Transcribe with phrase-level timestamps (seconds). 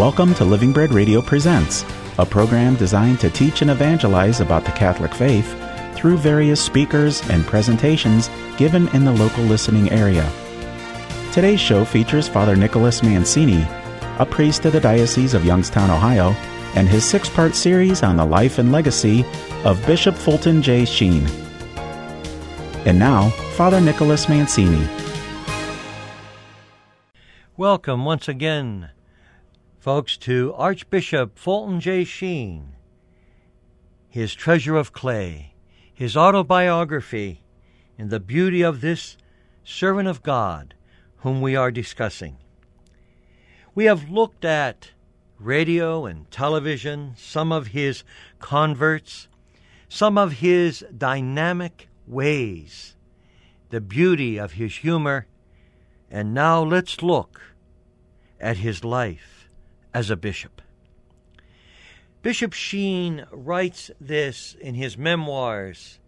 [0.00, 1.84] Welcome to Living Bread Radio Presents,
[2.18, 5.54] a program designed to teach and evangelize about the Catholic faith
[5.94, 10.26] through various speakers and presentations given in the local listening area.
[11.34, 13.62] Today's show features Father Nicholas Mancini,
[14.18, 16.30] a priest of the Diocese of Youngstown, Ohio,
[16.74, 19.22] and his six part series on the life and legacy
[19.64, 20.86] of Bishop Fulton J.
[20.86, 21.26] Sheen.
[22.86, 24.88] And now, Father Nicholas Mancini.
[27.58, 28.92] Welcome once again,
[29.80, 32.04] folks, to Archbishop Fulton J.
[32.04, 32.74] Sheen,
[34.10, 35.54] his treasure of clay,
[35.94, 37.42] his autobiography,
[37.96, 39.16] and the beauty of this
[39.64, 40.74] servant of God
[41.18, 42.36] whom we are discussing.
[43.74, 44.90] We have looked at
[45.38, 48.04] radio and television, some of his
[48.38, 49.28] converts,
[49.88, 52.96] some of his dynamic ways,
[53.70, 55.26] the beauty of his humor,
[56.10, 57.40] and now let's look
[58.38, 59.39] at his life
[59.92, 60.62] as a bishop.
[62.22, 65.98] Bishop Sheen writes this in his memoirs.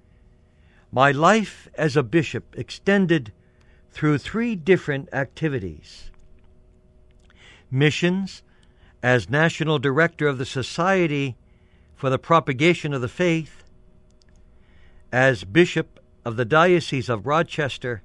[0.91, 3.33] My life as a bishop extended
[3.91, 6.11] through three different activities.
[7.71, 8.43] Missions
[9.03, 11.37] as National Director of the Society
[11.95, 13.65] for the Propagation of the Faith,
[15.11, 18.03] as Bishop of the Diocese of Rochester,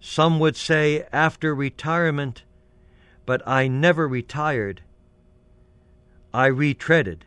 [0.00, 2.44] some would say after retirement
[3.28, 4.80] but I never retired.
[6.32, 7.24] I retreaded,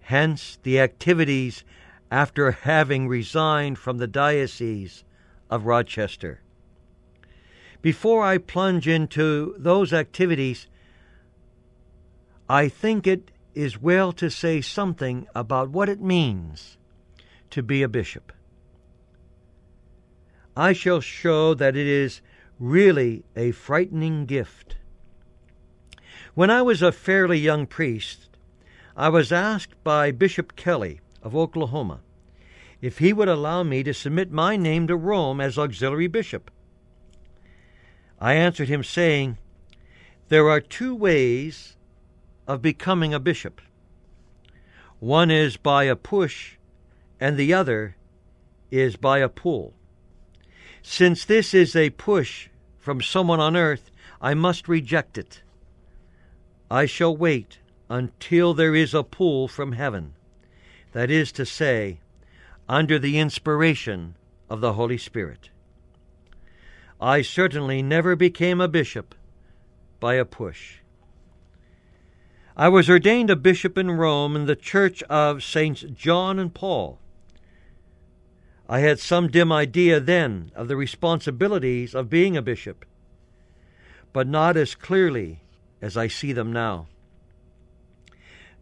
[0.00, 1.62] hence the activities
[2.10, 5.04] after having resigned from the Diocese
[5.48, 6.40] of Rochester.
[7.80, 10.66] Before I plunge into those activities,
[12.48, 16.76] I think it is well to say something about what it means
[17.50, 18.32] to be a bishop.
[20.56, 22.20] I shall show that it is
[22.58, 24.74] really a frightening gift.
[26.34, 28.28] When I was a fairly young priest,
[28.96, 32.00] I was asked by Bishop Kelley of Oklahoma
[32.80, 36.50] if he would allow me to submit my name to Rome as auxiliary bishop.
[38.20, 39.38] I answered him saying,
[40.28, 41.76] There are two ways
[42.46, 43.60] of becoming a bishop.
[45.00, 46.56] One is by a push,
[47.18, 47.96] and the other
[48.70, 49.74] is by a pull.
[50.80, 52.48] Since this is a push
[52.78, 53.90] from someone on earth,
[54.20, 55.42] I must reject it.
[56.70, 57.58] I shall wait
[57.88, 60.14] until there is a pull from heaven,
[60.92, 61.98] that is to say,
[62.68, 64.14] under the inspiration
[64.48, 65.50] of the Holy Spirit.
[67.00, 69.16] I certainly never became a bishop
[69.98, 70.76] by a push.
[72.56, 77.00] I was ordained a bishop in Rome in the church of Saints John and Paul.
[78.68, 82.84] I had some dim idea then of the responsibilities of being a bishop,
[84.12, 85.40] but not as clearly
[85.80, 86.86] as I see them now.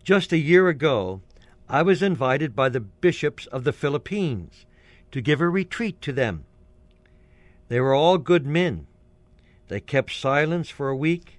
[0.05, 1.21] Just a year ago,
[1.69, 4.65] I was invited by the bishops of the Philippines
[5.13, 6.45] to give a retreat to them.
[7.69, 8.87] They were all good men.
[9.69, 11.39] They kept silence for a week,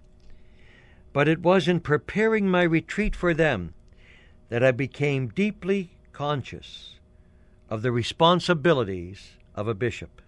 [1.14, 3.74] but it was in preparing my retreat for them
[4.50, 6.96] that I became deeply conscious
[7.70, 10.22] of the responsibilities of a bishop.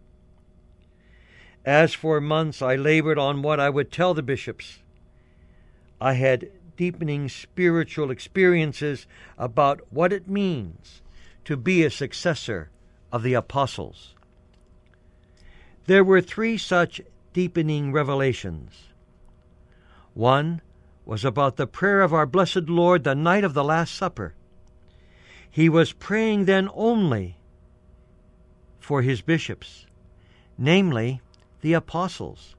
[1.63, 4.79] As for months I labored on what I would tell the bishops,
[6.01, 9.05] I had deepening spiritual experiences
[9.37, 11.03] about what it means
[11.45, 12.71] to be a successor
[13.11, 14.15] of the apostles.
[15.85, 17.01] There were three such
[17.33, 18.89] deepening revelations.
[20.15, 20.61] One
[21.05, 24.33] was about the prayer of our blessed Lord the night of the Last Supper.
[25.51, 27.37] He was praying then only
[28.79, 29.85] for his bishops,
[30.57, 31.21] namely
[31.61, 32.55] the apostles.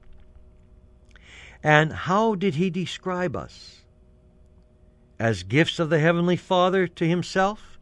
[1.63, 3.83] And how did he describe us?
[5.17, 7.79] As gifts of the Heavenly Father to himself?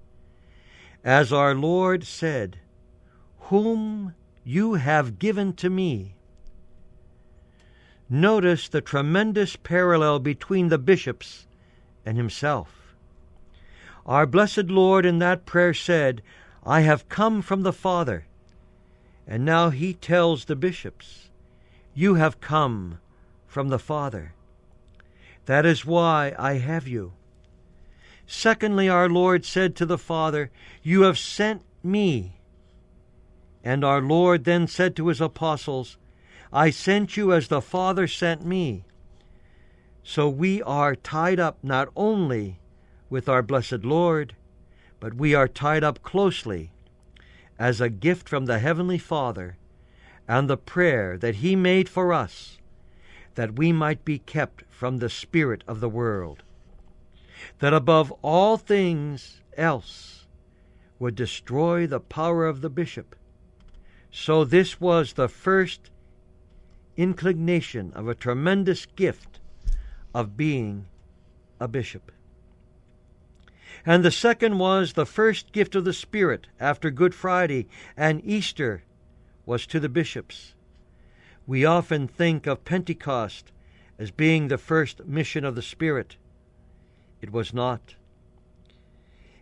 [1.04, 2.60] As our Lord said,
[3.50, 4.14] Whom
[4.44, 6.16] you have given to me.
[8.10, 11.48] Notice the tremendous parallel between the bishops
[12.06, 12.96] and himself.
[14.06, 16.22] Our blessed Lord in that prayer said,
[16.64, 18.26] I have come from the Father.
[19.26, 21.30] And now he tells the bishops,
[21.94, 23.00] You have come
[23.52, 24.34] from the Father.
[25.46, 27.12] That is why I have you.
[28.26, 30.50] Secondly, our Lord said to the Father,
[30.82, 32.40] You have sent me.
[33.62, 35.98] And our Lord then said to his apostles,
[36.54, 38.86] I sent you as the Father sent me.
[40.02, 42.62] So we are tied up not only
[43.10, 44.34] with our blessed Lord,
[45.02, 46.72] but we are tied up closely
[47.60, 49.58] as a gift from the Heavenly Father
[50.26, 52.61] and the prayer that He made for us
[53.36, 56.44] that we might be kept from the spirit of the world,
[57.60, 60.28] that above all things else
[61.00, 63.16] would destroy the power of the bishop.
[64.12, 65.90] So this was the first
[66.98, 69.40] inclination of a tremendous gift
[70.14, 70.86] of being
[71.60, 72.12] a bishop.
[73.86, 77.68] And the second was the first gift of the Spirit after Good Friday
[77.98, 78.84] and Easter
[79.46, 80.54] was to the bishops.
[81.52, 83.52] We often think of Pentecost
[84.00, 86.16] as being the first mission of the Spirit.
[87.20, 87.96] It was not.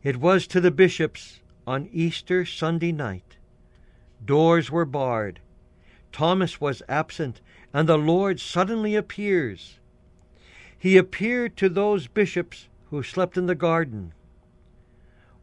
[0.02, 3.38] It was to the bishops on Easter Sunday night.
[4.26, 5.40] Doors were barred.
[6.12, 7.42] Thomas was absent,
[7.76, 9.78] and the Lord suddenly appears.
[10.80, 14.16] He appeared to those bishops who slept in the garden,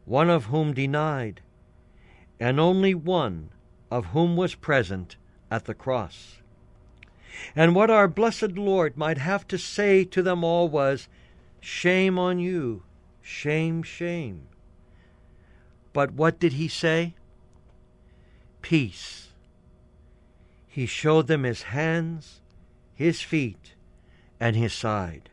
[0.03, 1.39] one of whom denied,
[2.41, 3.51] and only one
[3.89, 5.15] of whom was present
[5.49, 6.41] at the cross.
[7.55, 11.07] And what our blessed Lord might have to say to them all was,
[11.59, 12.83] Shame on you,
[13.21, 14.47] shame, shame.
[15.93, 17.15] But what did he say?
[18.61, 19.29] Peace.
[20.67, 22.41] He showed them his hands,
[22.93, 23.73] his feet,
[24.39, 25.29] and his side.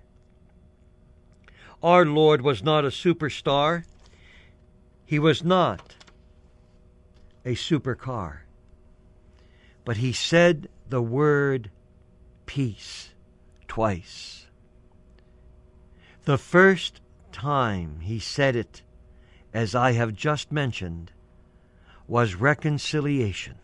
[1.82, 3.84] Our Lord was not a superstar.
[5.04, 5.96] He was not
[7.44, 8.38] a supercar.
[9.84, 11.70] But he said the word
[12.46, 13.10] peace
[13.68, 14.46] twice.
[16.24, 17.00] The first
[17.32, 18.82] time he said it,
[19.52, 21.12] as I have just mentioned,
[22.06, 23.56] was reconciliation.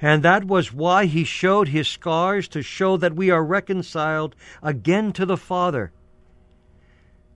[0.00, 5.12] And that was why he showed his scars to show that we are reconciled again
[5.14, 5.92] to the Father.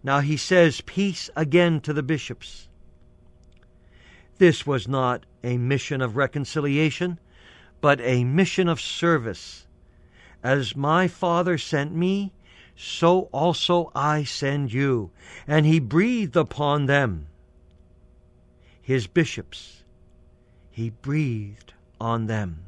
[0.02, 2.68] Now he says peace again to the bishops.
[4.38, 7.18] This was not a mission of reconciliation,
[7.80, 9.66] but a mission of service.
[10.42, 12.32] As my Father sent me,
[12.74, 15.10] so also I send you.
[15.46, 17.28] And he breathed upon them,
[18.80, 19.84] his bishops.
[20.70, 22.64] He breathed on them.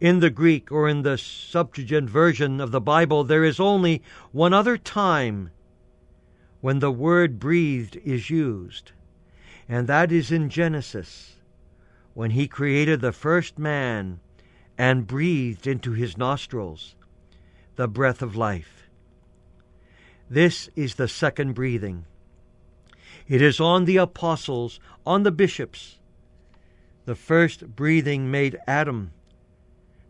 [0.00, 4.02] In the Greek or in the Septuagint version of the Bible, there is only
[4.32, 5.50] one other time
[6.60, 8.92] when the word breathed is used,
[9.68, 11.36] and that is in Genesis,
[12.14, 14.20] when he created the first man
[14.78, 16.94] and breathed into his nostrils
[17.76, 18.88] the breath of life.
[20.28, 22.06] This is the second breathing.
[23.28, 25.98] It is on the apostles, on the bishops.
[27.04, 29.12] The first breathing made Adam.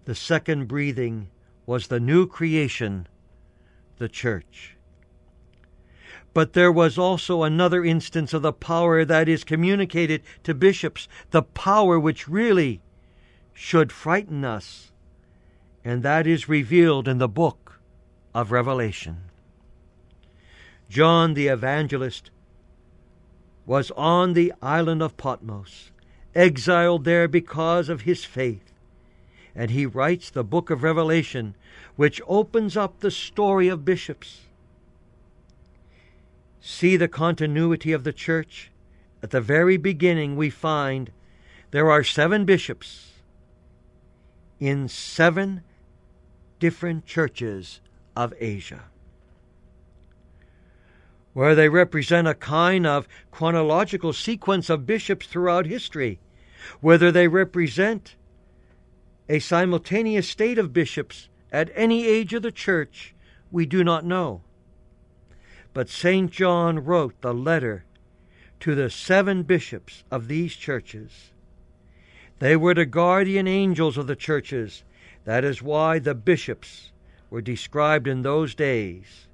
[0.05, 1.29] The second breathing
[1.67, 3.07] was the new creation,
[3.99, 4.77] the church.
[6.35, 11.43] But there was also another instance of the power that is communicated to bishops, the
[11.43, 12.81] power which really
[13.53, 14.93] should frighten us,
[15.85, 17.81] and that is revealed in the book
[18.35, 19.25] of Revelation.
[20.89, 22.31] John the Evangelist
[23.67, 25.91] was on the island of Patmos,
[26.35, 28.73] exiled there because of his faith,
[29.55, 31.55] and he writes the book of Revelation,
[31.97, 34.43] which opens up the story of bishops
[36.63, 38.71] see the continuity of the church,
[39.21, 41.11] at the very beginning we find
[41.73, 43.12] there are seven bishops
[44.63, 45.61] in seven
[46.61, 47.81] different churches
[48.15, 48.85] of Asia,
[51.33, 56.21] where they represent a kind of chronological sequence of bishops throughout history,
[56.81, 58.15] whether they represent
[59.29, 63.17] a simultaneous state of bishops at any age of the church,
[63.51, 64.43] we do not know.
[65.75, 66.31] But St.
[66.31, 67.85] John wrote the letter
[68.61, 71.32] to the seven bishops of these churches.
[72.43, 74.83] They were the guardian angels of the churches.
[75.23, 76.91] That is why the bishops
[77.31, 79.29] were described in those days.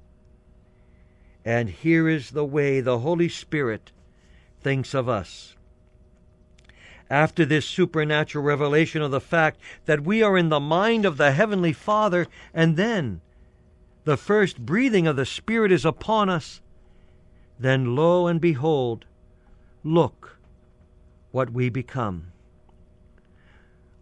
[1.43, 3.91] And here is the way the Holy Spirit
[4.61, 5.55] thinks of us.
[7.09, 11.31] After this supernatural revelation of the fact that we are in the mind of the
[11.31, 13.21] Heavenly Father, and then
[14.03, 16.61] the first breathing of the Spirit is upon us,
[17.57, 19.05] then lo and behold,
[19.83, 20.37] look
[21.31, 22.33] what we become.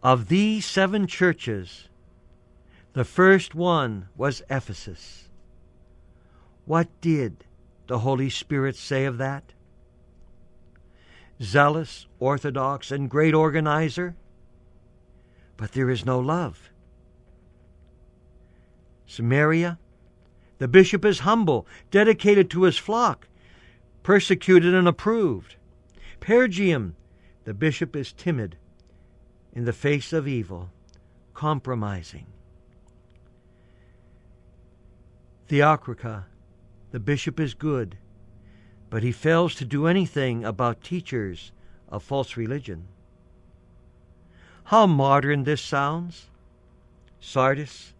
[0.03, 1.89] Of these seven churches,
[2.93, 5.27] the first one was Ephesus.
[6.65, 7.45] What did
[7.87, 9.53] the Holy Spirit say of that?
[11.41, 14.15] Zealous, orthodox, and great organizer,
[15.55, 16.69] but there is no love.
[19.07, 19.79] Smyrna,
[20.59, 23.27] the bishop is humble, dedicated to his flock,
[24.03, 25.55] persecuted and approved.
[26.19, 26.93] Pergamum,
[27.45, 28.57] the bishop is timid
[29.57, 30.69] in the face of evil,
[31.33, 32.27] compromising.
[35.49, 36.25] Theocrica,
[36.91, 37.97] the bishop is good,
[38.91, 41.51] but he fails to do anything about teachers
[41.89, 42.87] of false religion.
[44.65, 46.27] How modern this sounds!
[47.19, 47.95] Sardis,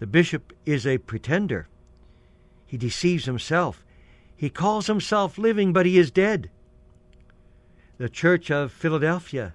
[0.00, 1.66] the bishop is a pretender.
[2.66, 3.86] He deceives himself.
[4.36, 6.50] He calls himself living, but he is dead.
[7.96, 9.54] The church of Philadelphia,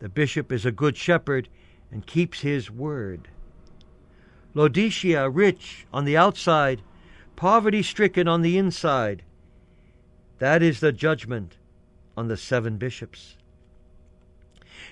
[0.00, 1.48] the bishop is a good shepherd
[1.90, 3.28] and keeps his word.
[4.54, 6.82] Laodicea, rich on the outside,
[7.36, 9.22] poverty stricken on the inside.
[10.38, 11.58] That is the judgment
[12.16, 13.36] on the seven bishops.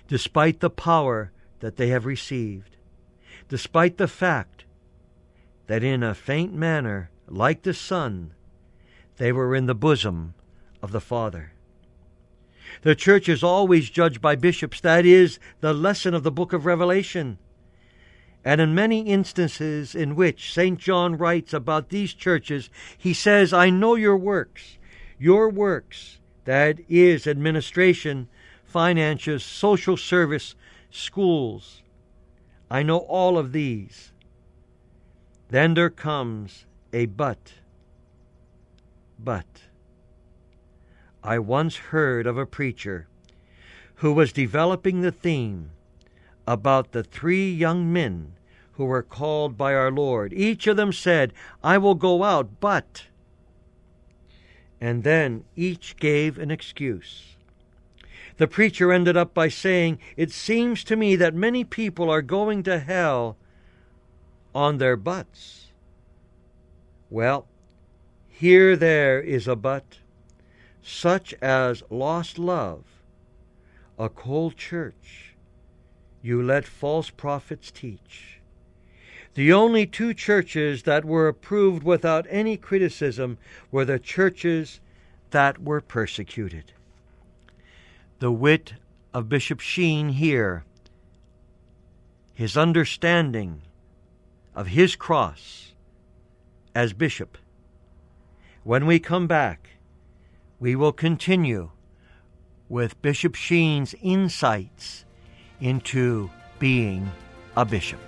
[0.06, 2.76] Despite the power that they have received,
[3.48, 4.64] despite the fact
[5.66, 8.32] that in a faint manner, like the Son,
[9.16, 10.34] they were in the bosom
[10.82, 11.52] of the Father.
[12.82, 14.80] The church is always judged by bishops.
[14.80, 17.38] That is the lesson of the book of Revelation.
[18.44, 20.78] And in many instances in which St.
[20.78, 24.78] John writes about these churches, he says, I know your works,
[25.18, 28.28] your works, that is administration,
[28.64, 30.54] finances, social service,
[30.90, 31.82] schools.
[32.70, 34.12] I know all of these.
[35.50, 37.54] Then there comes a but.
[39.18, 39.67] But.
[41.28, 43.06] I once heard of a preacher
[43.96, 45.72] who was developing the theme
[46.46, 48.32] about the three young men
[48.72, 50.32] who were called by our Lord.
[50.32, 53.08] Each of them said, I will go out, but.
[54.80, 57.36] And then each gave an excuse.
[58.38, 62.62] The preacher ended up by saying, It seems to me that many people are going
[62.62, 63.36] to hell
[64.54, 65.72] on their butts.
[67.10, 67.46] Well,
[68.30, 69.98] here there is a but,
[70.88, 72.82] such as lost love,
[73.98, 75.34] a cold church,
[76.22, 78.40] you let false prophets teach.
[79.34, 83.36] The only two churches that were approved without any criticism
[83.70, 84.80] were the churches
[85.30, 86.72] that were persecuted
[88.18, 88.72] the wit
[89.14, 90.64] of Bishop Sheen here,
[92.34, 93.62] his understanding
[94.56, 95.74] of his cross
[96.74, 97.38] as bishop.
[98.64, 99.77] When we come back,
[100.60, 101.70] we will continue
[102.68, 105.04] with Bishop Sheen's insights
[105.60, 107.10] into being
[107.56, 108.00] a bishop.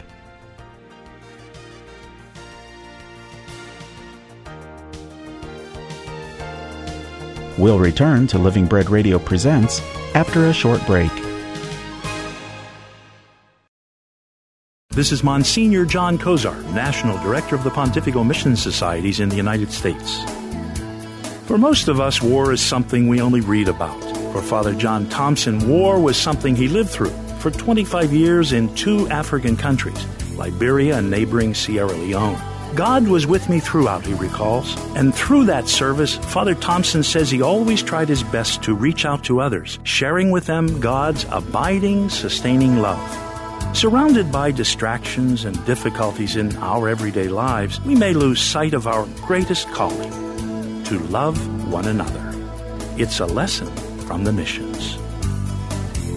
[7.56, 9.80] We'll return to Living Bread Radio Presents
[10.14, 11.10] after a short break.
[14.90, 19.70] This is Monsignor John Kozar, National Director of the Pontifical Mission Societies in the United
[19.70, 20.39] States.
[21.50, 24.00] For most of us, war is something we only read about.
[24.32, 29.08] For Father John Thompson, war was something he lived through for 25 years in two
[29.08, 32.40] African countries, Liberia and neighboring Sierra Leone.
[32.76, 34.76] God was with me throughout, he recalls.
[34.94, 39.24] And through that service, Father Thompson says he always tried his best to reach out
[39.24, 43.76] to others, sharing with them God's abiding, sustaining love.
[43.76, 49.04] Surrounded by distractions and difficulties in our everyday lives, we may lose sight of our
[49.26, 50.29] greatest calling
[50.90, 51.38] to love
[51.72, 52.34] one another.
[52.96, 53.70] It's a lesson
[54.08, 54.96] from the missions.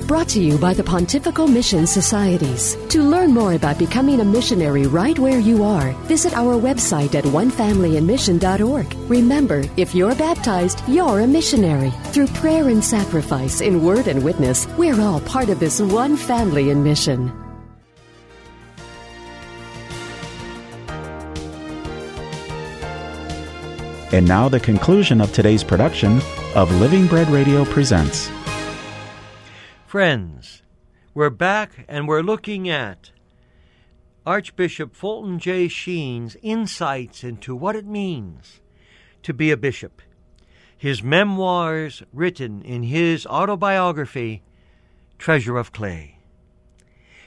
[0.07, 2.75] Brought to you by the Pontifical Mission Societies.
[2.89, 7.23] To learn more about becoming a missionary right where you are, visit our website at
[7.23, 8.95] onefamilyinmission.org.
[9.07, 11.91] Remember, if you're baptized, you're a missionary.
[12.05, 16.71] Through prayer and sacrifice, in word and witness, we're all part of this one family
[16.71, 17.31] in mission.
[24.13, 26.21] And now the conclusion of today's production
[26.53, 28.29] of Living Bread Radio presents.
[29.87, 30.61] Friends,
[31.15, 33.09] we're back and we're looking at
[34.23, 35.67] Archbishop Fulton J.
[35.67, 38.61] Sheen's insights into what it means
[39.23, 39.99] to be a bishop.
[40.77, 44.43] His memoirs written in his autobiography,
[45.17, 46.19] Treasure of Clay.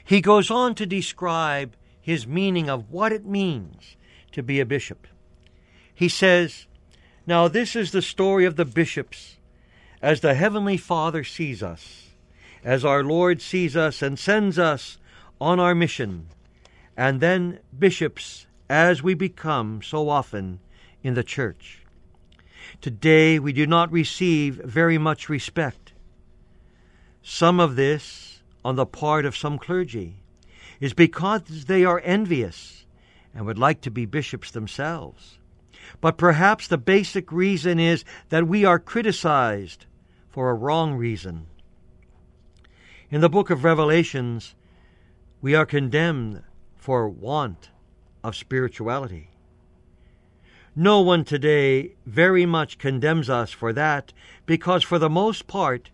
[0.05, 3.97] He goes on to describe his meaning of what it means
[4.31, 5.05] to be a bishop.
[5.93, 6.66] He says,
[7.27, 9.35] Now this is the story of the bishops
[10.01, 12.07] as the Heavenly Father sees us,
[12.63, 14.97] as our Lord sees us and sends us
[15.41, 16.27] on our mission,
[16.95, 20.61] and then bishops as we become so often
[21.03, 21.83] in the church.
[22.79, 25.91] Today we do not receive very much respect.
[27.21, 30.23] Some of this, on the part of some clergy,
[30.79, 32.85] is because they are envious
[33.35, 35.36] and would like to be bishops themselves.
[36.01, 39.85] But perhaps the basic reason is that we are criticized
[40.29, 41.47] for a wrong reason.
[43.09, 44.55] In the book of Revelations,
[45.41, 46.43] we are condemned
[46.75, 47.69] for want
[48.23, 49.29] of spirituality.
[50.75, 54.13] No one today very much condemns us for that
[54.45, 55.89] because, for the most part,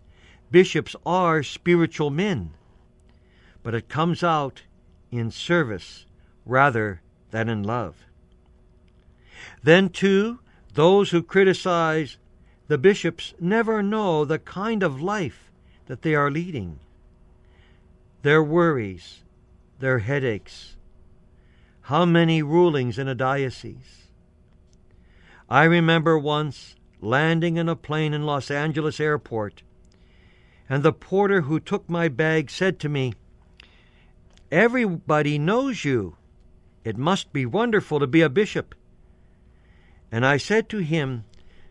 [0.50, 2.52] bishops are spiritual men.
[3.62, 4.64] But it comes out
[5.10, 6.04] in service
[6.44, 8.04] rather than in love.
[9.62, 10.40] Then, too,
[10.74, 12.18] those who criticize
[12.68, 15.50] the bishops never know the kind of life
[15.86, 16.78] that they are leading.
[18.22, 19.22] Their worries,
[19.78, 20.76] their headaches,
[21.82, 24.08] how many rulings in a diocese.
[25.50, 29.62] I remember once landing in a plane in Los Angeles airport,
[30.68, 33.12] and the porter who took my bag said to me,
[34.50, 36.16] Everybody knows you.
[36.84, 38.74] It must be wonderful to be a bishop.
[40.14, 41.24] And I said to him,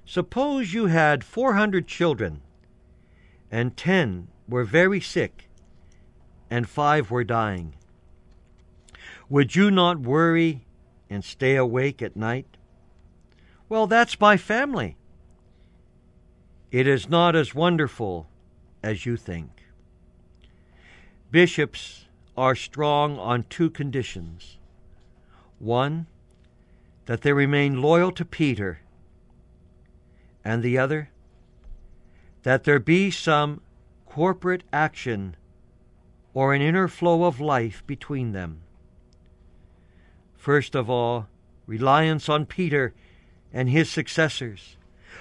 [0.04, 2.42] Suppose you had 400 children,
[3.50, 5.48] and 10 were very sick,
[6.50, 7.74] and 5 were dying.
[9.30, 10.66] Would you not worry
[11.10, 12.58] and stay awake at night?
[13.70, 14.98] Well, that's my family.
[16.70, 18.28] It is not as wonderful
[18.84, 19.64] as you think.
[21.32, 24.58] Bishops are strong on two conditions.
[25.60, 26.08] One,
[27.06, 28.80] that they remain loyal to Peter,
[30.44, 31.10] and the other,
[32.44, 33.62] that there be some
[34.06, 35.36] corporate action
[36.34, 38.62] or an inner flow of life between them.
[40.36, 41.28] First of all,
[41.66, 42.94] reliance on Peter
[43.54, 44.78] and his successors.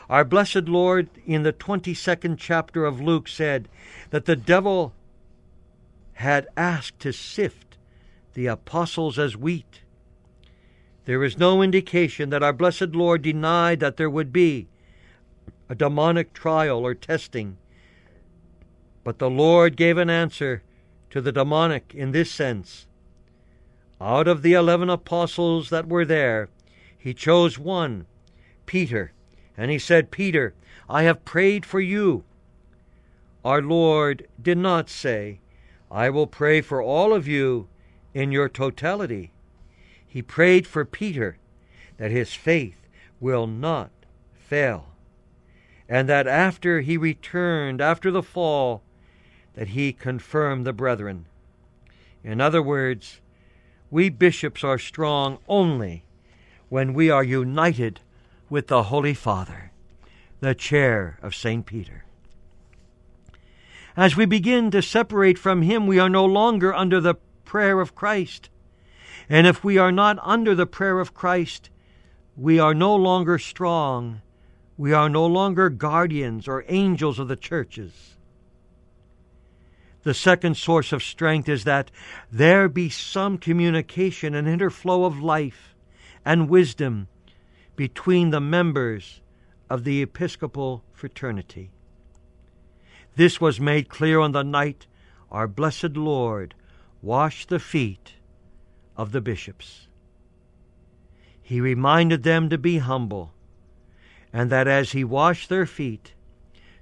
[0.09, 3.69] Our blessed Lord, in the 22nd chapter of Luke, said
[4.11, 4.95] that the devil
[6.15, 7.77] had asked to sift
[8.35, 9.82] the apostles as wheat.
[11.05, 14.69] There is no indication that our blessed Lord denied that there would be
[15.69, 17.57] a demonic trial or testing.
[19.03, 20.63] But the Lord gave an answer
[21.11, 22.87] to the demonic in this sense.
[24.01, 26.49] Out of the eleven apostles that were there,
[26.97, 28.07] he chose one,
[28.67, 29.13] Peter,
[29.57, 30.55] and he said, Peter,
[30.89, 32.25] I have prayed for you.
[33.45, 35.41] Our Lord did not say,
[35.91, 37.69] I will pray for all of you
[38.15, 39.33] in your totality.
[40.13, 41.39] He prayed for Peter
[41.97, 42.87] that his faith
[43.19, 43.91] will not
[44.35, 44.89] fail,
[45.89, 48.83] and that after he returned, after the fall,
[49.55, 51.25] that he confirmed the brethren.
[52.23, 53.23] In other words,
[53.91, 56.05] we bishops are strong only
[56.69, 58.01] when we are united
[58.51, 59.73] with the Holy Father,
[60.41, 61.65] the chair of St.
[61.65, 62.05] Peter.
[63.97, 67.15] As we begin to separate from him, we are no longer under the
[67.47, 68.51] prayer of Christ.
[69.33, 71.71] And if we are not under the prayer of Christ,
[72.37, 74.21] we are no longer strong.
[74.77, 78.19] We are no longer guardians or angels of the churches.
[80.03, 81.91] The second source of strength is that
[82.31, 85.75] there be some communication and interflow of life
[86.27, 87.09] and wisdom
[87.75, 89.23] between the members
[89.71, 91.71] of the episcopal fraternity.
[93.17, 94.87] This was made clear on the night
[95.31, 96.55] our blessed Lord
[97.01, 98.17] washed the feet
[98.97, 99.87] of the bishops.
[101.41, 103.33] He reminded them to be humble,
[104.33, 106.15] and that as he washed their feet,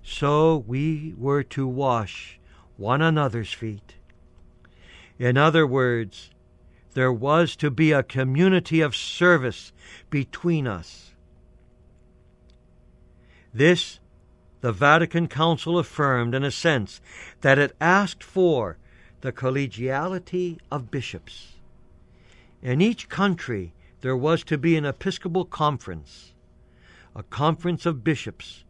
[0.02, 2.38] so we were to wash
[2.76, 3.94] one another's feet.
[5.18, 6.30] In other words,
[6.94, 9.72] there was to be a community of service
[10.08, 11.14] between us.
[13.52, 14.00] This
[14.60, 17.00] the Vatican Council affirmed, in a sense,
[17.40, 18.76] that it asked for
[19.22, 21.54] the collegiality of bishops.
[22.62, 26.34] In each country, there was to be an episcopal conference,
[27.16, 28.64] a conference of bishops,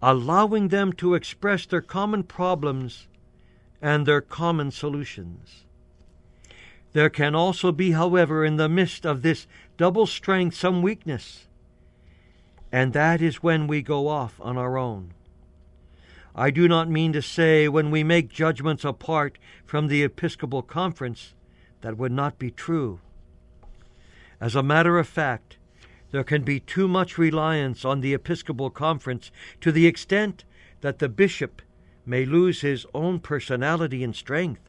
[0.00, 3.08] allowing them to express their common problems
[3.80, 5.64] and their common solutions.
[6.92, 11.48] There can also be, however, in the midst of this double strength, some weakness,
[12.70, 15.14] and that is when we go off on our own.
[16.34, 21.34] I do not mean to say when we make judgments apart from the Episcopal Conference
[21.82, 23.00] that would not be true.
[24.42, 25.56] As a matter of fact,
[26.10, 30.42] there can be too much reliance on the Episcopal Conference to the extent
[30.80, 31.62] that the bishop
[32.04, 34.68] may lose his own personality and strength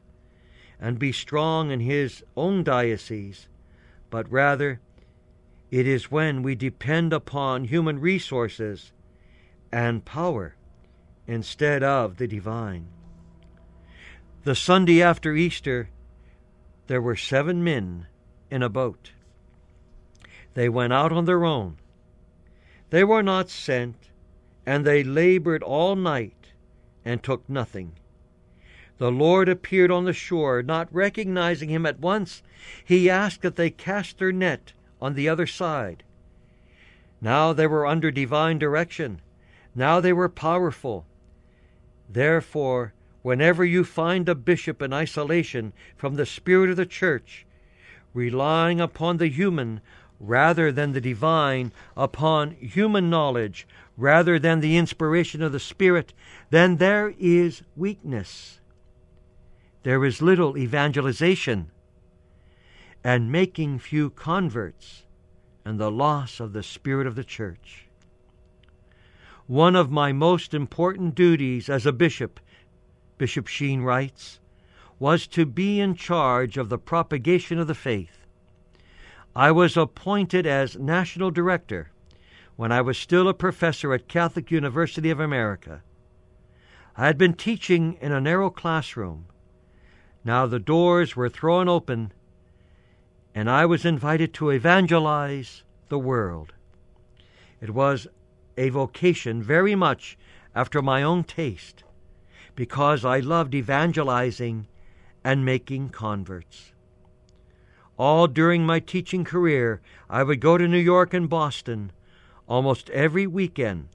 [0.79, 3.47] and be strong in his own diocese,
[4.11, 4.79] but rather
[5.71, 8.91] it is when we depend upon human resources
[9.71, 10.55] and power
[11.25, 12.89] instead of the divine.
[14.43, 15.89] The Sunday after Easter,
[16.85, 18.05] there were seven men
[18.51, 19.13] in a boat.
[20.53, 21.77] They went out on their own.
[22.89, 24.09] They were not sent,
[24.65, 26.53] and they labored all night
[27.03, 27.93] and took nothing.
[28.99, 30.61] the Lord appeared on the shore.
[30.61, 32.43] Not recognizing him at once,
[32.85, 36.03] he asked that they cast their net on the other side.
[37.19, 39.21] Now they were under divine direction.
[39.75, 41.05] Now they were powerful.
[42.07, 47.45] Therefore, whenever you find a bishop in isolation from the spirit of the church,
[48.13, 49.81] relying upon the human
[50.23, 56.13] rather than the divine, upon human knowledge rather than the inspiration of the Spirit,
[56.49, 58.59] then there is weakness.
[59.83, 61.69] There is little evangelization
[63.03, 65.03] and making few converts
[65.65, 67.87] and the loss of the spirit of the church.
[69.45, 72.39] One of my most important duties as a bishop,
[73.17, 74.39] Bishop Sheen writes,
[74.99, 78.22] was to be in charge of the propagation of the faith.
[79.35, 81.89] I was appointed as national director
[82.55, 85.81] when I was still a professor at Catholic University of America.
[86.95, 89.25] I had been teaching in a narrow classroom.
[90.23, 92.13] Now the doors were thrown open,
[93.33, 96.53] and I was invited to evangelize the world.
[97.59, 98.05] It was
[98.55, 100.15] a vocation very much
[100.53, 101.83] after my own taste,
[102.55, 104.67] because I loved evangelizing
[105.23, 106.72] and making converts.
[107.97, 111.91] All during my teaching career, I would go to New York and Boston
[112.47, 113.89] almost every weekend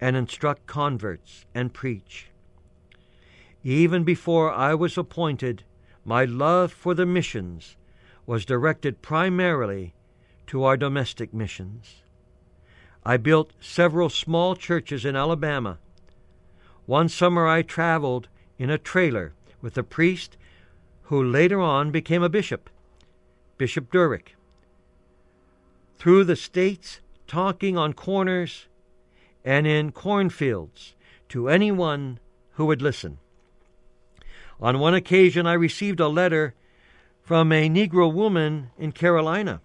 [0.00, 2.28] and instruct converts and preach.
[3.62, 5.64] Even before I was appointed,
[6.04, 7.76] my love for the missions
[8.26, 9.94] was directed primarily
[10.48, 12.02] to our domestic missions.
[13.04, 15.78] I built several small churches in Alabama.
[16.86, 20.36] One summer I traveled in a trailer with a priest
[21.02, 22.70] who later on became a bishop,
[23.58, 24.34] Bishop Durick.
[25.98, 28.66] Through the states talking on corners
[29.44, 30.94] and in cornfields
[31.28, 32.18] to anyone
[32.52, 33.18] who would listen.
[34.60, 36.54] On one occasion, I received a letter
[37.22, 39.60] from a Negro woman in Carolina.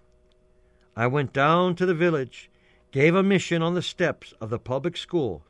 [0.96, 2.50] I went down to the village,
[2.90, 5.44] gave a mission on the steps of the public school,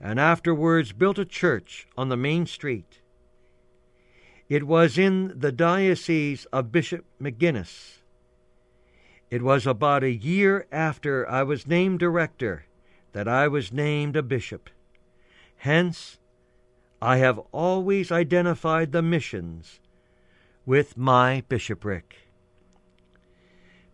[0.00, 3.00] and afterwards built a church on the main street.
[4.48, 7.98] It was in the diocese of Bishop McGinnis.
[9.28, 12.66] It was about a year after I was named director
[13.12, 14.70] that I was named a bishop.
[15.56, 16.18] Hence,
[17.02, 19.80] I have always identified the missions
[20.64, 22.16] with my bishopric.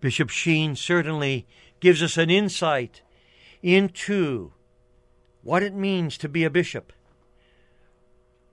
[0.01, 1.47] Bishop Sheen certainly
[1.81, 3.03] gives us an insight
[3.63, 4.53] into
[5.43, 6.93] what it means to be a bishop,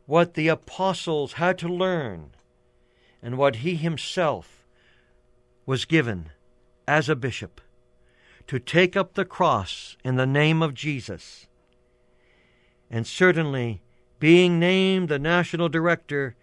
[0.09, 2.31] what the apostles had to learn,
[3.21, 4.65] and what he himself
[5.67, 6.31] was given
[6.87, 7.61] as a bishop
[8.47, 11.45] to take up the cross in the name of Jesus.
[12.89, 13.83] And certainly,
[14.19, 16.35] being named the national director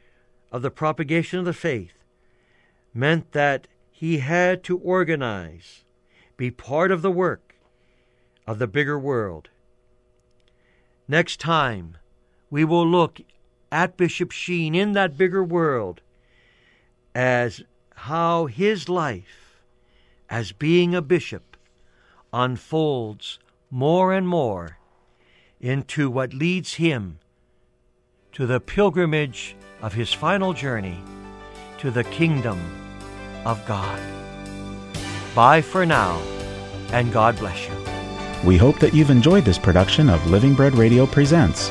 [0.53, 2.05] of the propagation of the faith
[2.95, 5.83] meant that he had to organize,
[6.37, 7.57] be part of the work
[8.47, 9.49] of the bigger world.
[11.09, 11.97] Next time,
[12.49, 13.21] we will look
[13.71, 16.01] at Bishop Sheen in that bigger world
[17.15, 17.63] as
[17.95, 19.63] how his life
[20.29, 21.57] as being a bishop
[22.33, 23.39] unfolds
[23.71, 24.79] more and more
[25.61, 27.19] into what leads him
[28.33, 30.99] to the pilgrimage of his final journey
[31.79, 32.61] to the kingdom
[33.45, 34.01] of God.
[35.35, 36.21] Bye for now,
[36.93, 37.75] and God bless you.
[38.45, 41.71] We hope that you've enjoyed this production of Living Bread Radio Presents.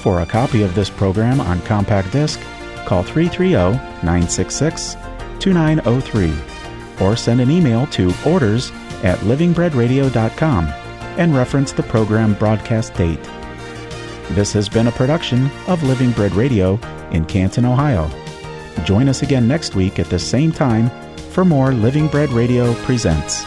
[0.00, 2.40] For a copy of this program on compact disc,
[2.86, 3.52] call 330
[4.02, 4.96] 966
[5.38, 6.32] 2903
[7.00, 8.70] or send an email to orders
[9.02, 10.66] at livingbreadradio.com
[11.18, 13.22] and reference the program broadcast date.
[14.30, 16.78] This has been a production of Living Bread Radio
[17.10, 18.08] in Canton, Ohio.
[18.84, 20.90] Join us again next week at the same time
[21.32, 23.44] for more Living Bread Radio Presents.